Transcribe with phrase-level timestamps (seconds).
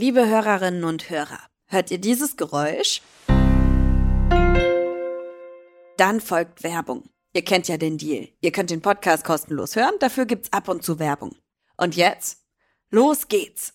[0.00, 3.02] Liebe Hörerinnen und Hörer, hört ihr dieses Geräusch?
[5.96, 7.10] Dann folgt Werbung.
[7.34, 8.28] Ihr kennt ja den Deal.
[8.40, 11.34] Ihr könnt den Podcast kostenlos hören, dafür gibt's ab und zu Werbung.
[11.76, 12.44] Und jetzt?
[12.92, 13.74] Los geht's!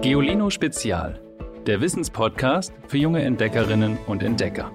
[0.00, 1.20] Geolino Spezial,
[1.66, 4.70] der Wissenspodcast für junge Entdeckerinnen und Entdecker.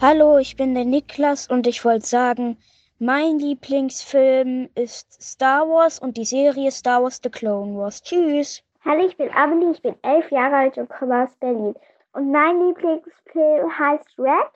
[0.00, 2.56] Hallo, ich bin der Niklas und ich wollte sagen,
[2.98, 8.02] mein Lieblingsfilm ist Star Wars und die Serie Star Wars The Clone Wars.
[8.02, 8.62] Tschüss.
[8.84, 11.74] Hallo, ich bin Amelie, ich bin elf Jahre alt und komme aus Berlin.
[12.12, 14.50] Und mein Lieblingsfilm heißt Red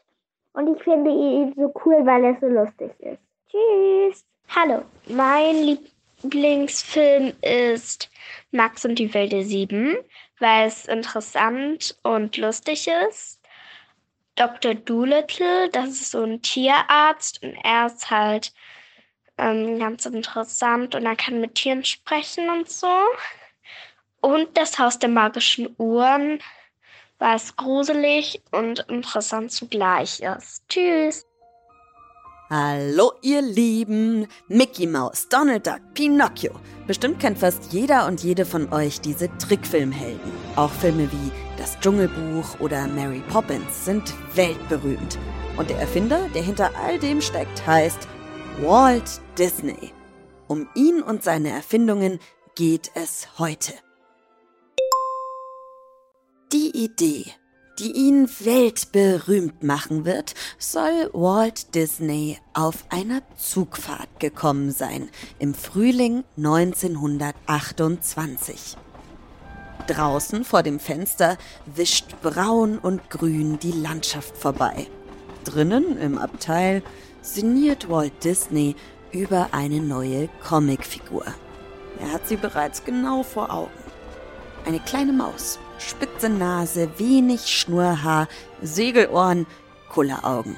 [0.55, 3.21] und ich finde ihn so cool, weil er so lustig ist.
[3.51, 4.25] Tschüss.
[4.49, 5.79] Hallo, mein
[6.23, 8.11] Lieblingsfilm ist
[8.53, 9.97] Max und die Welt der Sieben,
[10.39, 13.40] weil es interessant und lustig ist.
[14.41, 14.75] Dr.
[14.75, 18.55] Doolittle, das ist so ein Tierarzt und er ist halt
[19.37, 22.91] ähm, ganz interessant und er kann mit Tieren sprechen und so.
[24.23, 26.41] Und das Haus der magischen Uhren,
[27.19, 30.67] weil es gruselig und interessant zugleich ist.
[30.71, 31.27] Tschüss.
[32.49, 36.59] Hallo ihr Lieben, Mickey Mouse, Donald Duck, Pinocchio.
[36.87, 40.33] Bestimmt kennt fast jeder und jede von euch diese Trickfilmhelden.
[40.57, 45.19] Auch Filme wie Das Dschungelbuch oder Mary Poppins sind weltberühmt.
[45.59, 48.09] Und der Erfinder, der hinter all dem steckt, heißt
[48.63, 49.93] Walt Disney.
[50.49, 52.19] Um ihn und seine Erfindungen
[52.55, 53.75] geht es heute.
[56.51, 57.27] Die Idee
[57.81, 65.09] die ihn weltberühmt machen wird, soll Walt Disney auf einer Zugfahrt gekommen sein
[65.39, 68.77] im Frühling 1928.
[69.91, 74.87] Draußen vor dem Fenster wischt braun und grün die Landschaft vorbei.
[75.45, 76.83] Drinnen im Abteil
[77.23, 78.77] sinniert Walt Disney
[79.11, 81.25] über eine neue Comicfigur.
[82.01, 83.71] Er hat sie bereits genau vor Augen.
[84.65, 88.29] Eine kleine Maus spitze Nase, wenig Schnurrhaar,
[88.63, 89.47] Segelohren,
[89.89, 90.57] Kulleraugen.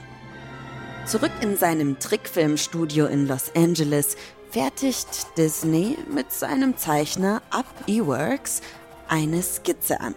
[1.07, 4.17] Zurück in seinem Trickfilmstudio in Los Angeles
[4.51, 8.61] fertigt Disney mit seinem Zeichner Up E-Works
[9.09, 10.15] eine Skizze an.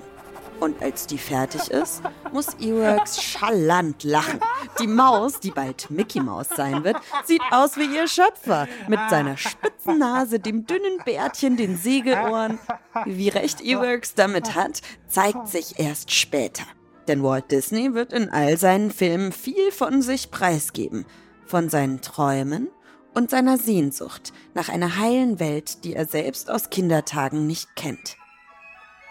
[0.59, 2.01] Und als die fertig ist,
[2.31, 4.39] muss Eworks schallant lachen.
[4.79, 8.67] Die Maus, die bald Mickey Maus sein wird, sieht aus wie ihr Schöpfer.
[8.87, 12.57] Mit seiner spitzen Nase, dem dünnen Bärtchen, den Segelohren.
[13.05, 16.63] Wie recht Eworks damit hat, zeigt sich erst später.
[17.07, 21.05] Denn Walt Disney wird in all seinen Filmen viel von sich preisgeben.
[21.45, 22.69] Von seinen Träumen
[23.13, 28.17] und seiner Sehnsucht nach einer heilen Welt, die er selbst aus Kindertagen nicht kennt.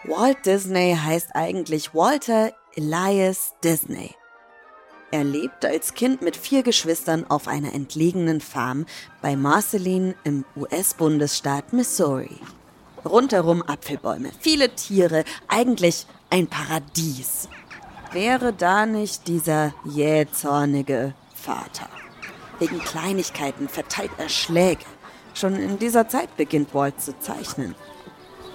[0.07, 4.13] Walt Disney heißt eigentlich Walter Elias Disney.
[5.09, 8.85] Er lebte als Kind mit vier Geschwistern auf einer entlegenen Farm
[9.23, 12.37] bei Marceline im US-Bundesstaat Missouri.
[13.03, 17.49] Rundherum Apfelbäume, viele Tiere, eigentlich ein Paradies.
[18.11, 21.89] Wäre da nicht dieser jähzornige Vater.
[22.59, 24.85] Wegen Kleinigkeiten verteilt er Schläge.
[25.33, 27.73] Schon in dieser Zeit beginnt Walt zu zeichnen.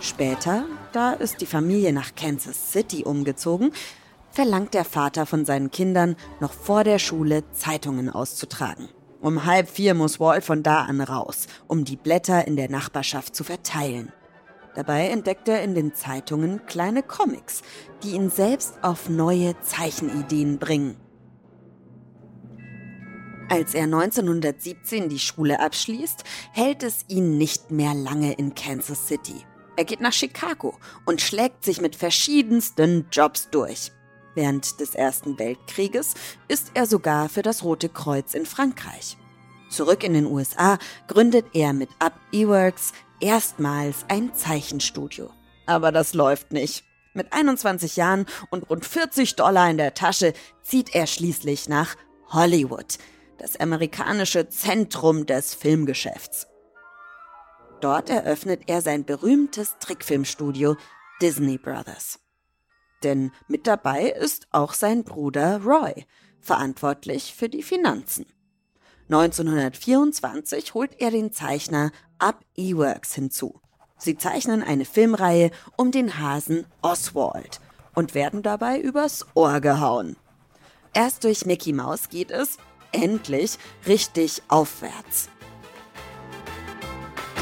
[0.00, 3.72] Später, da ist die Familie nach Kansas City umgezogen,
[4.30, 8.88] verlangt der Vater von seinen Kindern, noch vor der Schule Zeitungen auszutragen.
[9.20, 13.36] Um halb vier muss Walt von da an raus, um die Blätter in der Nachbarschaft
[13.36, 14.10] zu verteilen.
[14.74, 17.60] Dabei entdeckt er in den Zeitungen kleine Comics,
[18.02, 20.96] die ihn selbst auf neue Zeichenideen bringen.
[23.50, 29.44] Als er 1917 die Schule abschließt, hält es ihn nicht mehr lange in Kansas City.
[29.80, 33.92] Er geht nach Chicago und schlägt sich mit verschiedensten Jobs durch.
[34.34, 36.12] Während des Ersten Weltkrieges
[36.48, 39.16] ist er sogar für das Rote Kreuz in Frankreich.
[39.70, 45.30] Zurück in den USA gründet er mit Up E-Works erstmals ein Zeichenstudio.
[45.64, 46.84] Aber das läuft nicht.
[47.14, 51.96] Mit 21 Jahren und rund 40 Dollar in der Tasche zieht er schließlich nach
[52.28, 52.98] Hollywood,
[53.38, 56.49] das amerikanische Zentrum des Filmgeschäfts.
[57.80, 60.76] Dort eröffnet er sein berühmtes Trickfilmstudio
[61.22, 62.18] Disney Brothers.
[63.02, 66.06] Denn mit dabei ist auch sein Bruder Roy,
[66.40, 68.26] verantwortlich für die Finanzen.
[69.08, 73.60] 1924 holt er den Zeichner Up E-Works hinzu.
[73.96, 77.60] Sie zeichnen eine Filmreihe um den Hasen Oswald
[77.94, 80.16] und werden dabei übers Ohr gehauen.
[80.92, 82.58] Erst durch Mickey Mouse geht es
[82.92, 85.28] endlich richtig aufwärts.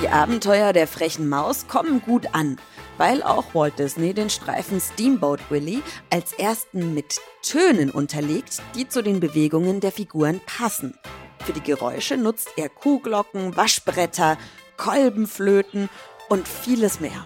[0.00, 2.60] Die Abenteuer der frechen Maus kommen gut an,
[2.98, 9.02] weil auch Walt Disney den Streifen Steamboat Willie als ersten mit Tönen unterlegt, die zu
[9.02, 10.96] den Bewegungen der Figuren passen.
[11.44, 14.38] Für die Geräusche nutzt er Kuhglocken, Waschbretter,
[14.76, 15.88] Kolbenflöten
[16.28, 17.24] und vieles mehr.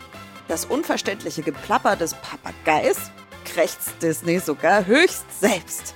[0.48, 3.10] Das unverständliche Geplapper des Papageis
[3.44, 5.94] krächzt Disney sogar höchst selbst.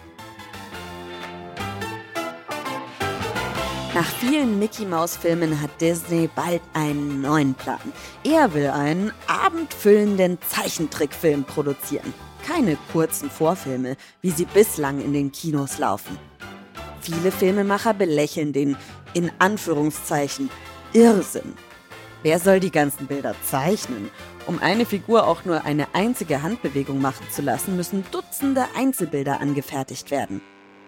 [3.96, 7.81] Nach vielen Mickey-Maus-Filmen hat Disney bald einen neuen Plan.
[8.25, 12.12] Er will einen abendfüllenden Zeichentrickfilm produzieren.
[12.46, 16.19] Keine kurzen Vorfilme, wie sie bislang in den Kinos laufen.
[17.00, 18.76] Viele Filmemacher belächeln den,
[19.14, 20.50] in Anführungszeichen,
[20.92, 21.54] Irrsinn.
[22.22, 24.10] Wer soll die ganzen Bilder zeichnen?
[24.46, 30.10] Um eine Figur auch nur eine einzige Handbewegung machen zu lassen, müssen Dutzende Einzelbilder angefertigt
[30.10, 30.42] werden.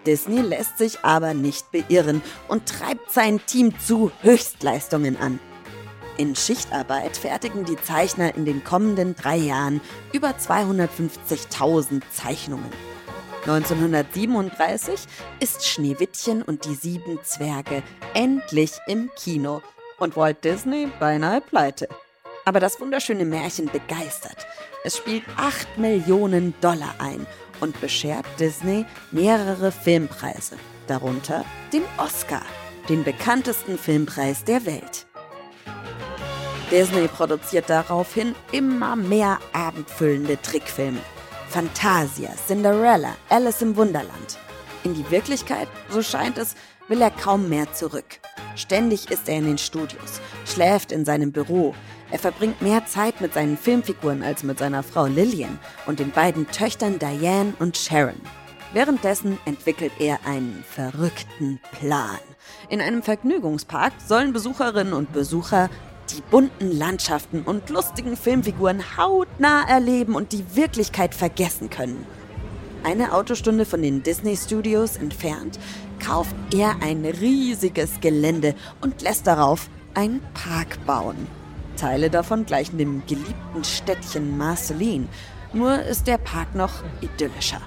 [0.05, 5.39] Disney lässt sich aber nicht beirren und treibt sein Team zu Höchstleistungen an.
[6.17, 9.79] In Schichtarbeit fertigen die Zeichner in den kommenden drei Jahren
[10.11, 12.71] über 250.000 Zeichnungen.
[13.43, 14.99] 1937
[15.39, 19.61] ist Schneewittchen und die sieben Zwerge endlich im Kino
[19.97, 21.87] und Walt Disney beinahe pleite.
[22.43, 24.45] Aber das wunderschöne Märchen begeistert.
[24.83, 27.25] Es spielt 8 Millionen Dollar ein
[27.59, 30.57] und beschert Disney mehrere Filmpreise,
[30.87, 32.41] darunter den Oscar,
[32.87, 35.05] den bekanntesten Filmpreis der Welt.
[36.71, 41.01] Disney produziert daraufhin immer mehr abendfüllende Trickfilme.
[41.49, 44.37] Fantasia, Cinderella, Alice im Wunderland.
[44.83, 46.53] In die Wirklichkeit, so scheint es,
[46.87, 48.19] will er kaum mehr zurück.
[48.55, 51.73] Ständig ist er in den Studios, schläft in seinem Büro.
[52.11, 56.47] Er verbringt mehr Zeit mit seinen Filmfiguren als mit seiner Frau Lillian und den beiden
[56.47, 58.19] Töchtern Diane und Sharon.
[58.73, 62.19] Währenddessen entwickelt er einen verrückten Plan.
[62.69, 65.69] In einem Vergnügungspark sollen Besucherinnen und Besucher
[66.11, 72.05] die bunten Landschaften und lustigen Filmfiguren hautnah erleben und die Wirklichkeit vergessen können.
[72.83, 75.59] Eine Autostunde von den Disney Studios entfernt
[76.03, 81.27] kauft er ein riesiges Gelände und lässt darauf einen Park bauen.
[81.79, 85.07] Teile davon gleichen dem geliebten Städtchen Marceline,
[85.53, 87.61] nur ist der Park noch idyllischer.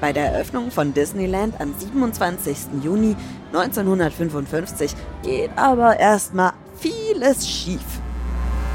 [0.00, 2.82] Bei der Eröffnung von Disneyland am 27.
[2.82, 3.16] Juni
[3.52, 7.84] 1955 geht aber erstmal vieles schief.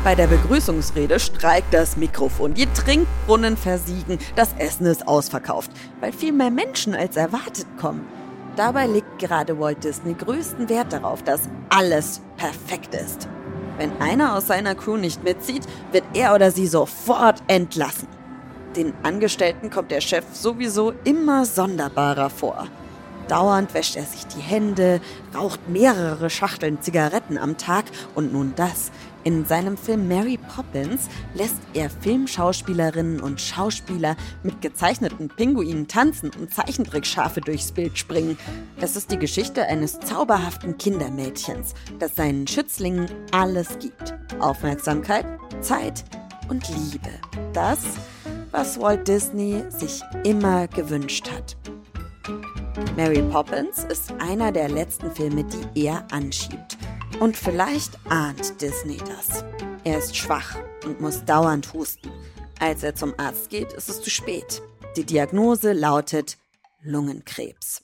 [0.04, 5.70] Bei der Begrüßungsrede streikt das Mikrofon, die Trinkbrunnen versiegen, das Essen ist ausverkauft,
[6.00, 8.08] weil viel mehr Menschen als erwartet kommen.
[8.56, 13.28] Dabei legt gerade Walt Disney größten Wert darauf, dass alles perfekt ist.
[13.78, 18.08] Wenn einer aus seiner Crew nicht mitzieht, wird er oder sie sofort entlassen.
[18.76, 22.68] Den Angestellten kommt der Chef sowieso immer sonderbarer vor.
[23.28, 25.02] Dauernd wäscht er sich die Hände,
[25.36, 27.86] raucht mehrere Schachteln Zigaretten am Tag
[28.16, 28.92] und nun das.
[29.28, 36.54] In seinem Film Mary Poppins lässt er Filmschauspielerinnen und Schauspieler mit gezeichneten Pinguinen tanzen und
[36.54, 38.38] Zeichentrickschafe durchs Bild springen.
[38.80, 44.16] Es ist die Geschichte eines zauberhaften Kindermädchens, das seinen Schützlingen alles gibt.
[44.40, 45.26] Aufmerksamkeit,
[45.60, 46.06] Zeit
[46.48, 47.10] und Liebe.
[47.52, 47.80] Das,
[48.52, 51.58] was Walt Disney sich immer gewünscht hat.
[52.96, 56.77] Mary Poppins ist einer der letzten Filme, die er anschiebt.
[57.20, 59.44] Und vielleicht ahnt Disney das.
[59.84, 60.56] Er ist schwach
[60.86, 62.12] und muss dauernd husten.
[62.60, 64.62] Als er zum Arzt geht, ist es zu spät.
[64.96, 66.38] Die Diagnose lautet
[66.82, 67.84] Lungenkrebs.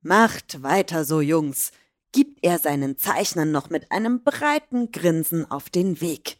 [0.00, 1.70] Macht weiter so, Jungs,
[2.12, 6.38] gibt er seinen Zeichnern noch mit einem breiten Grinsen auf den Weg.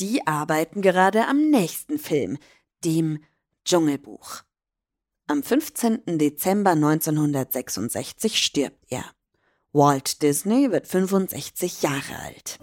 [0.00, 2.38] Die arbeiten gerade am nächsten Film,
[2.84, 3.22] dem
[3.64, 4.42] Dschungelbuch.
[5.26, 6.18] Am 15.
[6.18, 9.04] Dezember 1966 stirbt er.
[9.76, 12.60] Walt Disney wird 65 Jahre alt.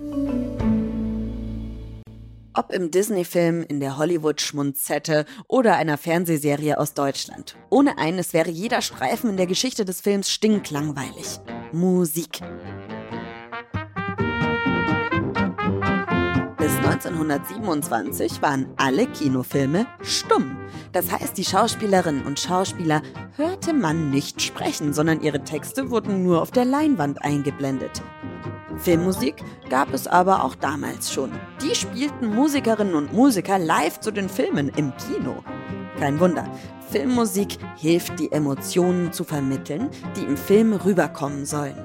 [2.54, 7.58] Ob im Disney-Film, in der Hollywood-Schmunzette oder einer Fernsehserie aus Deutschland.
[7.70, 11.42] Ohne eines wäre jeder Streifen in der Geschichte des Films stinklangweilig.
[11.74, 12.40] Musik.
[16.84, 20.58] 1927 waren alle Kinofilme stumm.
[20.94, 23.04] Das heißt, die Schauspielerinnen und Schauspieler
[23.36, 28.02] hörte man nicht sprechen, sondern ihre Texte wurden nur auf der Leinwand eingeblendet.
[28.78, 29.36] Filmmusik
[29.70, 31.32] gab es aber auch damals schon.
[31.62, 35.44] Die spielten Musikerinnen und Musiker live zu den Filmen im Kino.
[36.00, 36.50] Kein Wunder,
[36.90, 41.76] Filmmusik hilft, die Emotionen zu vermitteln, die im Film rüberkommen sollen.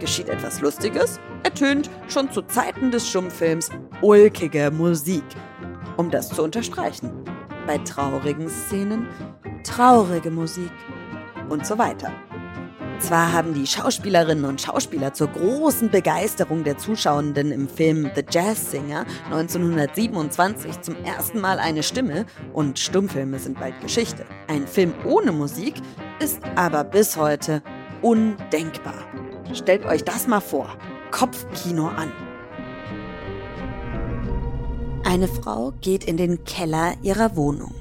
[0.00, 3.68] Geschieht etwas Lustiges, ertönt schon zu Zeiten des Stummfilms
[4.00, 5.24] ulkige Musik,
[5.98, 7.12] um das zu unterstreichen.
[7.66, 9.06] Bei traurigen Szenen
[9.62, 10.72] traurige Musik
[11.50, 12.10] und so weiter.
[12.98, 18.70] Zwar haben die Schauspielerinnen und Schauspieler zur großen Begeisterung der Zuschauenden im Film The Jazz
[18.70, 24.24] Singer 1927 zum ersten Mal eine Stimme und Stummfilme sind bald Geschichte.
[24.48, 25.74] Ein Film ohne Musik
[26.20, 27.62] ist aber bis heute
[28.02, 29.04] undenkbar.
[29.54, 30.68] Stellt euch das mal vor.
[31.10, 32.12] Kopfkino an.
[35.04, 37.74] Eine Frau geht in den Keller ihrer Wohnung,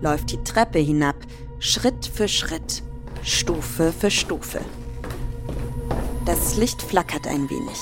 [0.00, 1.14] läuft die Treppe hinab,
[1.60, 2.82] Schritt für Schritt,
[3.22, 4.60] Stufe für Stufe.
[6.24, 7.78] Das Licht flackert ein wenig.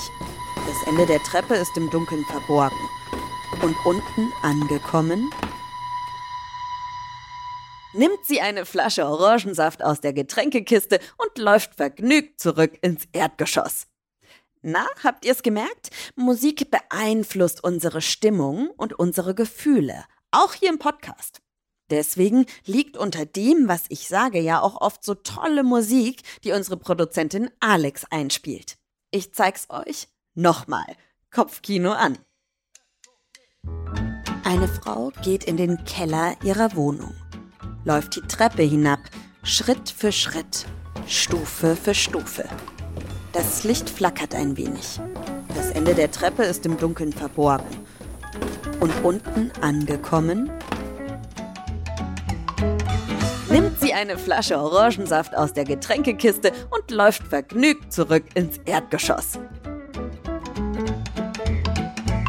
[0.55, 2.77] Das Ende der Treppe ist im Dunkeln verborgen.
[3.63, 5.31] Und unten angekommen,
[7.95, 13.87] nimmt sie eine Flasche Orangensaft aus der Getränkekiste und läuft vergnügt zurück ins Erdgeschoss.
[14.61, 15.91] Na, habt ihr es gemerkt?
[16.15, 21.41] Musik beeinflusst unsere Stimmung und unsere Gefühle, auch hier im Podcast.
[21.91, 26.77] Deswegen liegt unter dem, was ich sage, ja auch oft so tolle Musik, die unsere
[26.77, 28.77] Produzentin Alex einspielt.
[29.11, 30.85] Ich zeig's euch nochmal.
[31.31, 32.17] Kopfkino an.
[34.43, 37.13] Eine Frau geht in den Keller ihrer Wohnung,
[37.85, 38.99] läuft die Treppe hinab,
[39.43, 40.65] Schritt für Schritt,
[41.07, 42.45] Stufe für Stufe.
[43.31, 44.99] Das Licht flackert ein wenig.
[45.55, 47.65] Das Ende der Treppe ist im Dunkeln verborgen.
[48.79, 50.49] Und unten angekommen,
[53.49, 59.39] nimmt sie eine Flasche Orangensaft aus der Getränkekiste und läuft vergnügt zurück ins Erdgeschoss.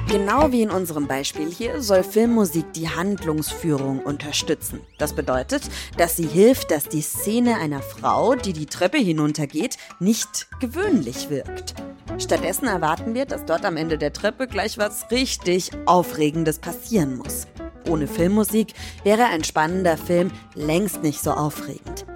[0.08, 4.80] Genau wie in unserem Beispiel hier soll Filmmusik die Handlungsführung unterstützen.
[4.98, 5.62] Das bedeutet,
[5.98, 11.75] dass sie hilft, dass die Szene einer Frau, die die Treppe hinuntergeht, nicht gewöhnlich wirkt.
[12.18, 17.48] Stattdessen erwarten wir, dass dort am Ende der Treppe gleich was richtig Aufregendes passieren muss.
[17.88, 22.06] Ohne Filmmusik wäre ein spannender Film längst nicht so aufregend.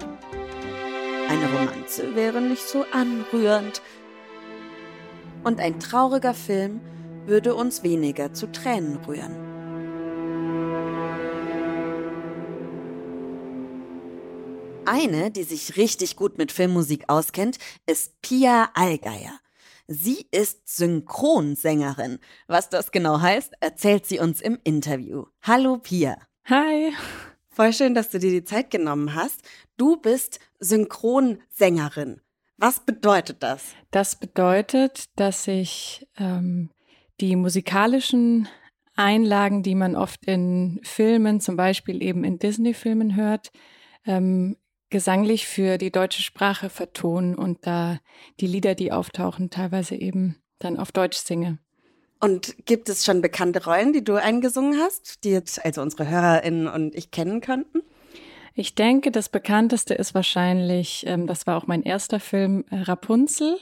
[1.27, 3.81] Eine Romanze wäre nicht so anrührend.
[5.43, 6.79] Und ein trauriger Film
[7.25, 9.35] würde uns weniger zu Tränen rühren.
[14.85, 19.39] Eine, die sich richtig gut mit Filmmusik auskennt, ist Pia Allgeier.
[19.87, 22.19] Sie ist Synchronsängerin.
[22.47, 25.25] Was das genau heißt, erzählt sie uns im Interview.
[25.41, 26.17] Hallo Pia.
[26.45, 26.93] Hi.
[27.49, 29.41] Voll schön, dass du dir die Zeit genommen hast.
[29.77, 32.21] Du bist Synchronsängerin.
[32.57, 33.63] Was bedeutet das?
[33.91, 36.69] Das bedeutet, dass ich ähm,
[37.21, 38.47] die musikalischen
[38.95, 43.51] Einlagen, die man oft in Filmen, zum Beispiel eben in Disney-Filmen hört,
[44.05, 44.57] ähm,
[44.89, 47.99] gesanglich für die deutsche Sprache vertonen und da
[48.39, 51.59] die Lieder, die auftauchen, teilweise eben dann auf Deutsch singe.
[52.19, 56.67] Und gibt es schon bekannte Rollen, die du eingesungen hast, die jetzt also unsere HörerInnen
[56.67, 57.81] und ich kennen könnten?
[58.53, 63.57] Ich denke, das bekannteste ist wahrscheinlich, ähm, das war auch mein erster Film, äh, Rapunzel.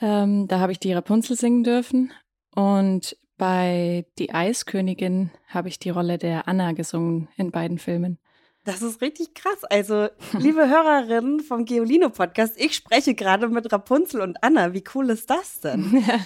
[0.00, 2.12] Ähm, da habe ich die Rapunzel singen dürfen.
[2.58, 8.18] Und bei Die Eiskönigin habe ich die Rolle der Anna gesungen in beiden Filmen.
[8.64, 9.62] Das ist richtig krass.
[9.62, 14.74] Also, liebe Hörerinnen vom Geolino Podcast, ich spreche gerade mit Rapunzel und Anna.
[14.74, 16.04] Wie cool ist das denn?
[16.08, 16.18] Ja.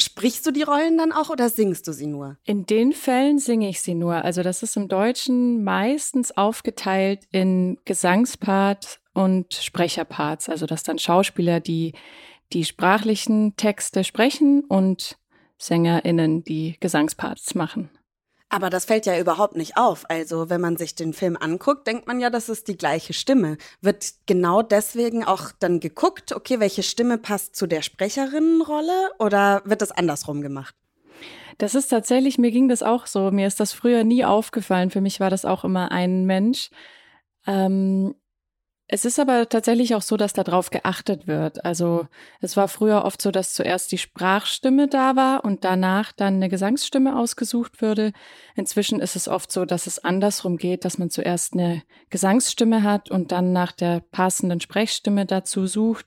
[0.00, 2.36] Sprichst du die Rollen dann auch oder singst du sie nur?
[2.44, 4.24] In den Fällen singe ich sie nur.
[4.24, 10.48] Also das ist im Deutschen meistens aufgeteilt in Gesangspart und Sprecherparts.
[10.48, 11.94] Also dass dann Schauspieler die
[12.52, 15.18] die sprachlichen Texte sprechen und
[15.58, 17.90] SängerInnen die Gesangsparts machen.
[18.50, 20.08] Aber das fällt ja überhaupt nicht auf.
[20.08, 23.58] Also, wenn man sich den Film anguckt, denkt man ja, das ist die gleiche Stimme.
[23.82, 29.82] Wird genau deswegen auch dann geguckt, okay, welche Stimme passt zu der Sprecherinnenrolle oder wird
[29.82, 30.74] das andersrum gemacht?
[31.58, 33.30] Das ist tatsächlich, mir ging das auch so.
[33.30, 34.90] Mir ist das früher nie aufgefallen.
[34.90, 36.70] Für mich war das auch immer ein Mensch.
[37.46, 38.14] Ähm,
[38.90, 41.62] es ist aber tatsächlich auch so, dass darauf geachtet wird.
[41.62, 42.06] Also
[42.40, 46.48] es war früher oft so, dass zuerst die Sprachstimme da war und danach dann eine
[46.48, 48.12] Gesangsstimme ausgesucht würde.
[48.56, 53.10] Inzwischen ist es oft so, dass es andersrum geht, dass man zuerst eine Gesangsstimme hat
[53.10, 56.06] und dann nach der passenden Sprechstimme dazu sucht,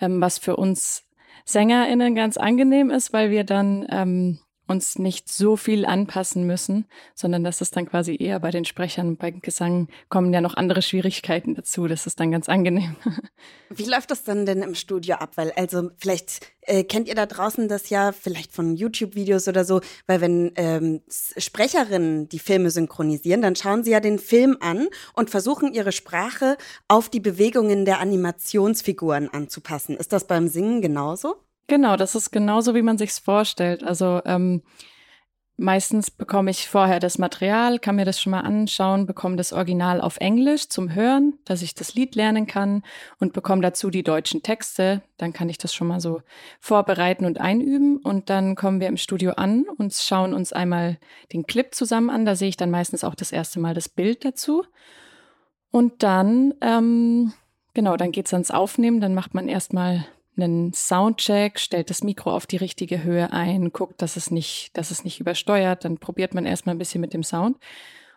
[0.00, 1.04] ähm, was für uns
[1.44, 4.38] SängerInnen ganz angenehm ist, weil wir dann ähm,
[4.72, 9.16] uns nicht so viel anpassen müssen, sondern dass es dann quasi eher bei den Sprechern,
[9.16, 11.86] beim Gesang kommen ja noch andere Schwierigkeiten dazu.
[11.86, 12.96] Das ist dann ganz angenehm.
[13.70, 15.36] Wie läuft das dann denn im Studio ab?
[15.36, 19.80] Weil, also vielleicht äh, kennt ihr da draußen das ja vielleicht von YouTube-Videos oder so,
[20.06, 25.30] weil wenn ähm, Sprecherinnen die Filme synchronisieren, dann schauen sie ja den Film an und
[25.30, 26.56] versuchen ihre Sprache
[26.88, 29.96] auf die Bewegungen der Animationsfiguren anzupassen.
[29.96, 31.36] Ist das beim Singen genauso?
[31.68, 33.82] Genau, das ist genauso, wie man sich's vorstellt.
[33.84, 34.62] Also ähm,
[35.56, 40.00] meistens bekomme ich vorher das Material, kann mir das schon mal anschauen, bekomme das Original
[40.00, 42.82] auf Englisch zum Hören, dass ich das Lied lernen kann
[43.20, 45.02] und bekomme dazu die deutschen Texte.
[45.18, 46.20] Dann kann ich das schon mal so
[46.60, 47.98] vorbereiten und einüben.
[47.98, 50.98] Und dann kommen wir im Studio an und schauen uns einmal
[51.32, 52.26] den Clip zusammen an.
[52.26, 54.64] Da sehe ich dann meistens auch das erste Mal das Bild dazu.
[55.70, 57.32] Und dann ähm,
[57.74, 62.46] genau, dann geht's ans Aufnehmen, dann macht man erstmal einen Soundcheck, stellt das Mikro auf
[62.46, 66.46] die richtige Höhe ein, guckt, dass es nicht, dass es nicht übersteuert, dann probiert man
[66.46, 67.58] erstmal ein bisschen mit dem Sound.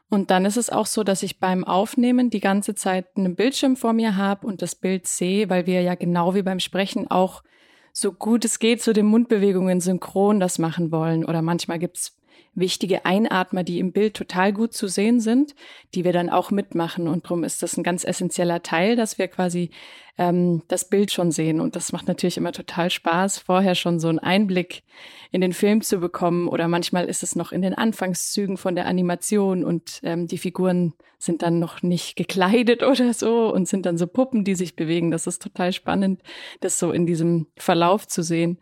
[0.10, 3.76] Und dann ist es auch so, dass ich beim Aufnehmen die ganze Zeit einen Bildschirm
[3.76, 7.44] vor mir habe und das Bild sehe, weil wir ja genau wie beim Sprechen auch
[7.92, 11.26] so gut es geht zu den Mundbewegungen synchron das machen wollen.
[11.26, 12.16] Oder manchmal gibt's
[12.56, 15.54] wichtige Einatmer, die im Bild total gut zu sehen sind,
[15.94, 17.08] die wir dann auch mitmachen.
[17.08, 19.70] Und darum ist das ein ganz essentieller Teil, dass wir quasi
[20.18, 21.60] ähm, das Bild schon sehen.
[21.60, 24.84] Und das macht natürlich immer total Spaß, vorher schon so einen Einblick
[25.32, 26.48] in den Film zu bekommen.
[26.48, 30.94] Oder manchmal ist es noch in den Anfangszügen von der Animation und ähm, die Figuren
[31.18, 35.12] sind dann noch nicht gekleidet oder so und sind dann so Puppen, die sich bewegen.
[35.12, 36.22] Das ist total spannend,
[36.62, 38.60] das so in diesem Verlauf zu sehen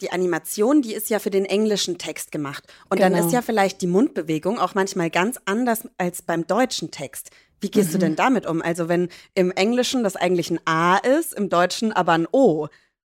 [0.00, 2.64] die Animation, die ist ja für den englischen Text gemacht.
[2.88, 3.16] Und genau.
[3.16, 7.30] dann ist ja vielleicht die Mundbewegung auch manchmal ganz anders als beim deutschen Text.
[7.60, 7.92] Wie gehst mhm.
[7.92, 8.62] du denn damit um?
[8.62, 12.68] Also wenn im Englischen das eigentlich ein A ist, im Deutschen aber ein O.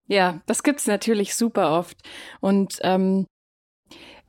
[0.08, 1.98] Ja, das gibt's natürlich super oft.
[2.40, 3.26] Und ähm,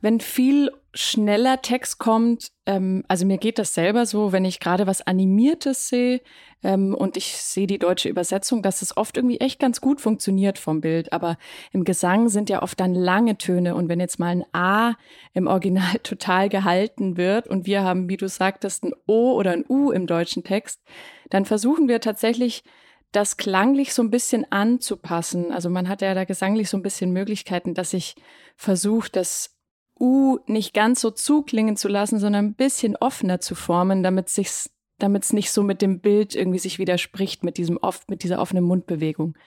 [0.01, 4.87] wenn viel schneller Text kommt, ähm, also mir geht das selber so, wenn ich gerade
[4.87, 6.21] was Animiertes sehe
[6.63, 10.57] ähm, und ich sehe die deutsche Übersetzung, dass es oft irgendwie echt ganz gut funktioniert
[10.57, 11.13] vom Bild.
[11.13, 11.37] Aber
[11.71, 14.95] im Gesang sind ja oft dann lange Töne und wenn jetzt mal ein A
[15.33, 19.65] im Original total gehalten wird und wir haben, wie du sagtest, ein O oder ein
[19.69, 20.81] U im deutschen Text,
[21.29, 22.63] dann versuchen wir tatsächlich
[23.11, 25.51] das klanglich so ein bisschen anzupassen.
[25.51, 28.15] Also man hat ja da gesanglich so ein bisschen Möglichkeiten, dass ich
[28.57, 29.56] versuche, das
[29.99, 34.69] U nicht ganz so zuklingen zu lassen, sondern ein bisschen offener zu formen, damit sich's,
[34.99, 38.39] damit es nicht so mit dem Bild irgendwie sich widerspricht, mit diesem oft, mit dieser
[38.39, 39.37] offenen Mundbewegung.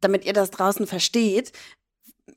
[0.00, 1.52] Damit ihr das draußen versteht,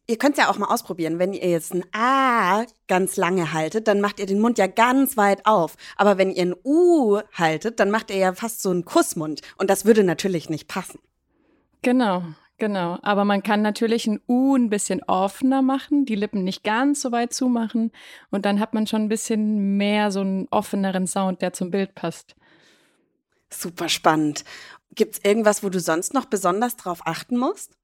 [0.07, 1.19] ihr könnt es ja auch mal ausprobieren.
[1.19, 5.17] Wenn ihr jetzt ein A ganz lange haltet, dann macht ihr den Mund ja ganz
[5.17, 5.75] weit auf.
[5.97, 9.41] Aber wenn ihr ein U haltet, dann macht ihr ja fast so einen Kussmund.
[9.57, 10.99] Und das würde natürlich nicht passen.
[11.81, 12.23] Genau,
[12.59, 17.01] Genau, aber man kann natürlich ein U ein bisschen offener machen, die Lippen nicht ganz
[17.01, 17.93] so weit zumachen
[18.31, 21.95] und dann hat man schon ein bisschen mehr so einen offeneren Sound, der zum Bild
[21.95, 22.35] passt.
[23.49, 24.43] Super spannend.
[24.93, 27.77] Gibt es irgendwas, wo du sonst noch besonders drauf achten musst?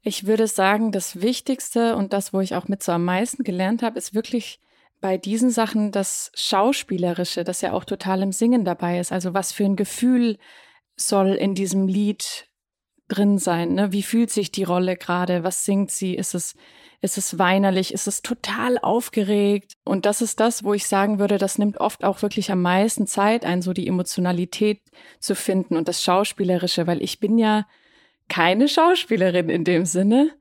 [0.00, 3.82] Ich würde sagen, das Wichtigste und das, wo ich auch mit so am meisten gelernt
[3.82, 4.58] habe, ist wirklich
[5.02, 9.12] bei diesen Sachen das Schauspielerische, das ja auch total im Singen dabei ist.
[9.12, 10.38] Also was für ein Gefühl
[10.96, 12.48] soll in diesem Lied
[13.08, 13.74] drin sein.
[13.74, 13.92] Ne?
[13.92, 15.44] Wie fühlt sich die Rolle gerade?
[15.44, 16.14] Was singt sie?
[16.14, 16.54] Ist es,
[17.00, 17.94] ist es weinerlich?
[17.94, 19.74] Ist es total aufgeregt?
[19.84, 23.06] Und das ist das, wo ich sagen würde, das nimmt oft auch wirklich am meisten
[23.06, 24.80] Zeit ein, so die Emotionalität
[25.20, 27.66] zu finden und das Schauspielerische, weil ich bin ja
[28.28, 30.32] keine Schauspielerin in dem Sinne.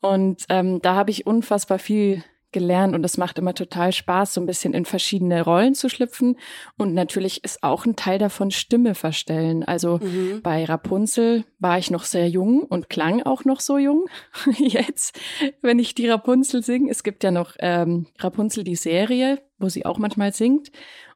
[0.00, 4.40] Und ähm, da habe ich unfassbar viel gelernt und es macht immer total Spaß, so
[4.40, 6.36] ein bisschen in verschiedene Rollen zu schlüpfen.
[6.76, 9.64] Und natürlich ist auch ein Teil davon Stimme verstellen.
[9.64, 10.40] Also mhm.
[10.42, 14.06] bei Rapunzel war ich noch sehr jung und klang auch noch so jung.
[14.58, 15.18] Jetzt,
[15.60, 19.84] wenn ich die Rapunzel singe, es gibt ja noch ähm, Rapunzel die Serie, wo sie
[19.84, 20.70] auch manchmal singt.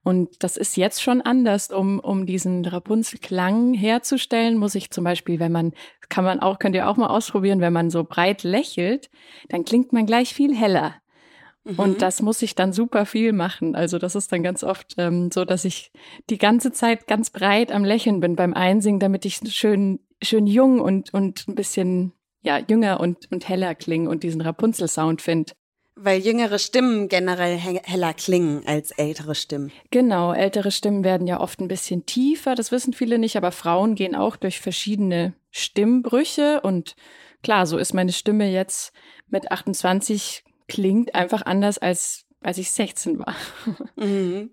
[0.04, 5.38] Und das ist jetzt schon anders, um, um diesen Rapunzel-Klang herzustellen, muss ich zum Beispiel,
[5.38, 5.72] wenn man,
[6.08, 9.10] kann man auch, könnt ihr auch mal ausprobieren, wenn man so breit lächelt,
[9.48, 10.96] dann klingt man gleich viel heller.
[11.64, 11.78] Mhm.
[11.78, 13.74] Und das muss ich dann super viel machen.
[13.74, 15.92] Also das ist dann ganz oft ähm, so, dass ich
[16.28, 20.80] die ganze Zeit ganz breit am Lächeln bin beim Einsingen, damit ich schön, schön jung
[20.80, 25.52] und, und ein bisschen ja, jünger und, und heller klinge und diesen Rapunzel-Sound finde.
[25.94, 29.70] Weil jüngere Stimmen generell heller klingen als ältere Stimmen.
[29.90, 33.94] Genau, ältere Stimmen werden ja oft ein bisschen tiefer, das wissen viele nicht, aber Frauen
[33.94, 36.96] gehen auch durch verschiedene Stimmbrüche und
[37.42, 38.92] klar, so ist meine Stimme jetzt
[39.28, 43.34] mit 28 klingt einfach anders, als als ich 16 war.
[43.96, 44.50] Mhm.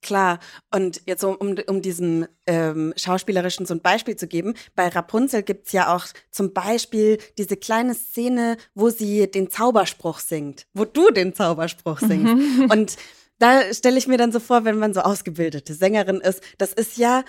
[0.00, 0.38] Klar.
[0.72, 5.42] Und jetzt um, um, um diesem ähm, Schauspielerischen so ein Beispiel zu geben, bei Rapunzel
[5.42, 11.10] gibt's ja auch zum Beispiel diese kleine Szene, wo sie den Zauberspruch singt, wo du
[11.10, 12.32] den Zauberspruch singst.
[12.32, 12.70] Mhm.
[12.70, 12.96] Und
[13.40, 16.96] da stelle ich mir dann so vor, wenn man so ausgebildete Sängerin ist, das ist
[16.96, 17.24] ja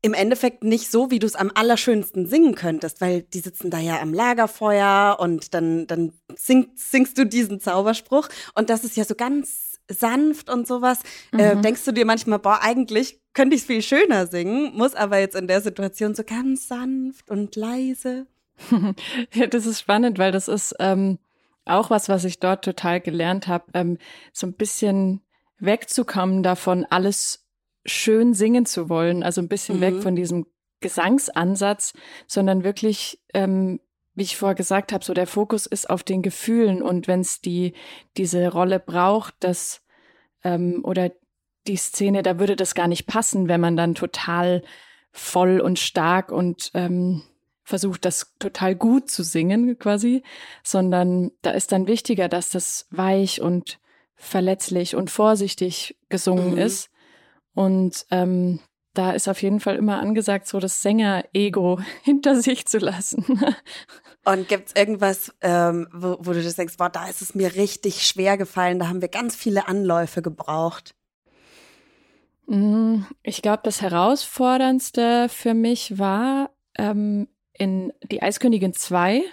[0.00, 3.78] im Endeffekt nicht so, wie du es am allerschönsten singen könntest, weil die sitzen da
[3.78, 9.04] ja am Lagerfeuer und dann, dann sing, singst du diesen Zauberspruch und das ist ja
[9.04, 11.00] so ganz sanft und sowas.
[11.32, 11.58] Äh, mhm.
[11.58, 15.18] Äh, denkst du dir manchmal, boah, eigentlich könnte ich es viel schöner singen, muss aber
[15.18, 18.26] jetzt in der Situation so ganz sanft und leise.
[19.34, 21.18] ja, das ist spannend, weil das ist ähm,
[21.64, 23.98] auch was, was ich dort total gelernt habe, ähm,
[24.32, 25.22] so ein bisschen
[25.58, 27.47] wegzukommen davon, alles
[27.88, 29.80] schön singen zu wollen, also ein bisschen mhm.
[29.80, 30.46] weg von diesem
[30.80, 31.92] Gesangsansatz,
[32.26, 33.80] sondern wirklich, ähm,
[34.14, 37.40] wie ich vorher gesagt habe, so der Fokus ist auf den Gefühlen und wenn es
[37.40, 37.74] die
[38.16, 39.82] diese Rolle braucht, dass
[40.44, 41.10] ähm, oder
[41.66, 44.62] die Szene, da würde das gar nicht passen, wenn man dann total
[45.10, 47.22] voll und stark und ähm,
[47.64, 50.22] versucht, das total gut zu singen quasi,
[50.62, 53.78] sondern da ist dann wichtiger, dass das weich und
[54.14, 56.58] verletzlich und vorsichtig gesungen mhm.
[56.58, 56.90] ist.
[57.58, 58.60] Und ähm,
[58.94, 63.24] da ist auf jeden Fall immer angesagt, so das Sänger-Ego hinter sich zu lassen.
[64.24, 67.56] Und gibt es irgendwas, ähm, wo, wo, du das denkst, boah, da ist es mir
[67.56, 70.94] richtig schwer gefallen, da haben wir ganz viele Anläufe gebraucht?
[72.46, 79.24] Mm, ich glaube, das Herausforderndste für mich war ähm, in Die Eiskönigin 2.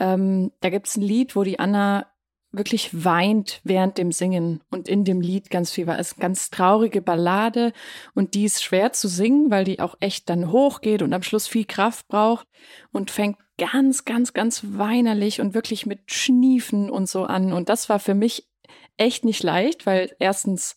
[0.00, 2.13] Ähm, da gibt es ein Lied, wo die Anna
[2.56, 5.98] wirklich weint während dem Singen und in dem Lied ganz viel war.
[5.98, 7.72] Es ist eine ganz traurige Ballade
[8.14, 11.46] und die ist schwer zu singen, weil die auch echt dann hochgeht und am Schluss
[11.46, 12.46] viel Kraft braucht
[12.92, 17.52] und fängt ganz, ganz, ganz weinerlich und wirklich mit Schniefen und so an.
[17.52, 18.48] Und das war für mich
[18.96, 20.76] echt nicht leicht, weil erstens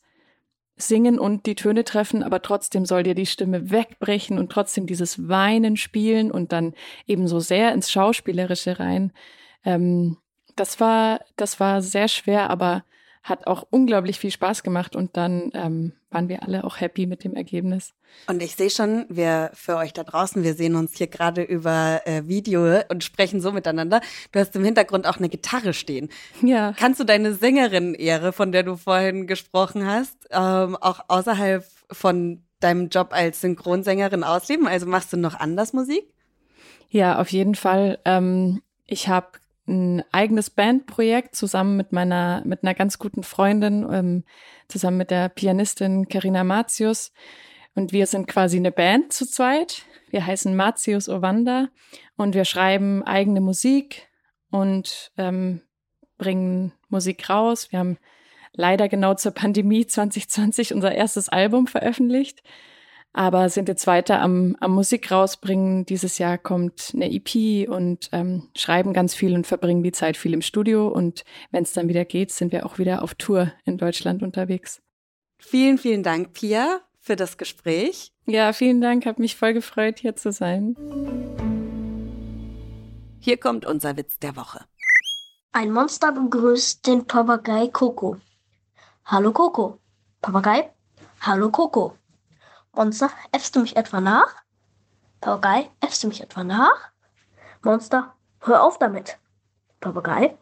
[0.76, 5.28] singen und die Töne treffen, aber trotzdem soll dir die Stimme wegbrechen und trotzdem dieses
[5.28, 6.76] Weinen spielen und dann
[7.08, 9.12] eben so sehr ins Schauspielerische rein.
[9.66, 10.18] Ähm,
[10.60, 12.84] das war, das war sehr schwer, aber
[13.24, 17.24] hat auch unglaublich viel Spaß gemacht und dann ähm, waren wir alle auch happy mit
[17.24, 17.94] dem Ergebnis.
[18.28, 22.02] Und ich sehe schon, wir für euch da draußen, wir sehen uns hier gerade über
[22.06, 24.00] äh, Video und sprechen so miteinander.
[24.32, 26.10] Du hast im Hintergrund auch eine Gitarre stehen.
[26.42, 26.74] Ja.
[26.78, 32.88] Kannst du deine Sängerin-Ehre, von der du vorhin gesprochen hast, ähm, auch außerhalb von deinem
[32.90, 34.68] Job als Synchronsängerin ausleben?
[34.68, 36.06] Also machst du noch anders Musik?
[36.90, 38.00] Ja, auf jeden Fall.
[38.06, 39.28] Ähm, ich habe
[39.68, 44.24] ein eigenes Bandprojekt zusammen mit meiner, mit einer ganz guten Freundin, ähm,
[44.68, 47.12] zusammen mit der Pianistin Karina Matius.
[47.76, 49.84] Und wir sind quasi eine Band zu zweit.
[50.10, 51.68] Wir heißen Matius Ovanda
[52.16, 54.08] und wir schreiben eigene Musik
[54.50, 55.62] und ähm,
[56.18, 57.72] bringen Musik raus.
[57.72, 57.98] Wir haben
[58.54, 62.42] leider genau zur Pandemie 2020 unser erstes Album veröffentlicht
[63.18, 65.88] aber sind jetzt weiter am, am Musik rausbringen.
[65.88, 70.36] Dieses Jahr kommt eine EP und ähm, schreiben ganz viel und verbringen die Zeit viel
[70.36, 70.88] im Studio.
[70.88, 74.84] Und wenn es dann wieder geht, sind wir auch wieder auf Tour in Deutschland unterwegs.
[75.40, 78.12] Vielen, vielen Dank, Pia, für das Gespräch.
[78.28, 79.08] Ja, vielen Dank.
[79.08, 80.76] Hat mich voll gefreut, hier zu sein.
[83.20, 84.64] Hier kommt unser Witz der Woche.
[85.54, 88.18] Ein Monster begrüßt den Papagei Coco.
[89.06, 89.80] Hallo Coco.
[90.22, 90.70] Papagei.
[91.22, 91.97] Hallo Coco.
[92.78, 94.36] Monster, äffst du mich etwa nach?
[95.20, 96.92] Papagei, äffst du mich etwa nach?
[97.64, 99.18] Monster, hör auf damit.
[99.80, 100.38] Papagei,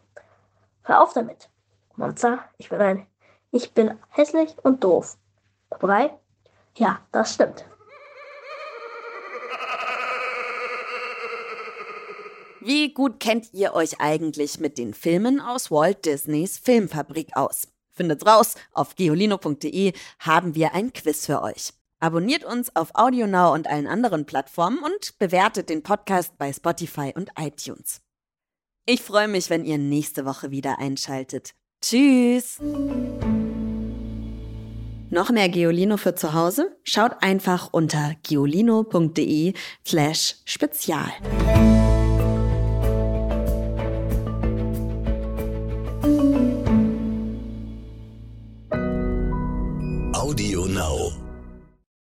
[0.82, 1.48] hör auf damit.
[1.96, 3.06] Monster, ich bin ein,
[3.52, 5.16] ich bin hässlich und doof.
[5.70, 6.12] Papagei,
[6.76, 7.64] ja, das stimmt.
[12.60, 17.68] Wie gut kennt ihr euch eigentlich mit den Filmen aus Walt Disneys Filmfabrik aus?
[17.92, 21.72] Findet's raus, auf geolino.de haben wir ein Quiz für euch.
[22.06, 27.30] Abonniert uns auf AudioNow und allen anderen Plattformen und bewertet den Podcast bei Spotify und
[27.36, 28.00] iTunes.
[28.86, 31.56] Ich freue mich, wenn ihr nächste Woche wieder einschaltet.
[31.82, 32.60] Tschüss!
[35.10, 36.76] Noch mehr Geolino für zu Hause?
[36.84, 41.10] Schaut einfach unter geolino.de slash spezial.